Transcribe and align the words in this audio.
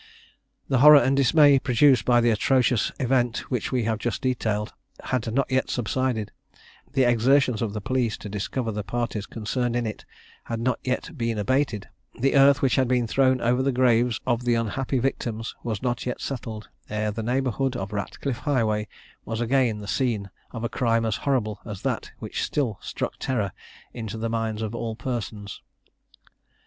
The 0.67 0.79
horror 0.79 0.97
and 0.99 1.15
dismay 1.15 1.59
produced 1.59 2.05
by 2.05 2.21
the 2.21 2.31
atrocious 2.31 2.91
event 2.99 3.51
which 3.51 3.71
we 3.71 3.83
have 3.83 3.99
just 3.99 4.23
detailed 4.23 4.73
had 5.03 5.31
not 5.31 5.51
yet 5.51 5.69
subsided; 5.69 6.31
the 6.91 7.03
exertions 7.03 7.61
of 7.61 7.73
the 7.73 7.81
police 7.81 8.17
to 8.17 8.27
discover 8.27 8.71
the 8.71 8.83
parties 8.83 9.27
concerned 9.27 9.75
in 9.75 9.85
it 9.85 10.03
had 10.45 10.59
not 10.59 10.79
yet 10.83 11.15
been 11.19 11.37
abated; 11.37 11.87
the 12.19 12.33
earth 12.35 12.63
which 12.63 12.77
had 12.77 12.87
been 12.87 13.05
thrown 13.05 13.41
over 13.41 13.61
the 13.61 13.71
graves 13.71 14.19
of 14.25 14.43
the 14.43 14.55
unhappy 14.55 14.97
victims 14.97 15.53
was 15.61 15.83
not 15.83 16.03
yet 16.07 16.19
settled, 16.19 16.67
ere 16.89 17.11
the 17.11 17.21
neighbourhood 17.21 17.75
of 17.75 17.93
Ratcliffe 17.93 18.39
Highway 18.39 18.87
was 19.23 19.39
again 19.39 19.81
the 19.81 19.87
scene 19.87 20.31
of 20.49 20.63
a 20.63 20.67
crime 20.67 21.05
as 21.05 21.17
horrible 21.17 21.59
as 21.63 21.83
that 21.83 22.09
which 22.17 22.41
still 22.41 22.79
struck 22.81 23.17
terror 23.19 23.51
into 23.93 24.17
the 24.17 24.29
minds 24.29 24.63
of 24.63 24.73
all 24.73 24.95
persons. 24.95 25.61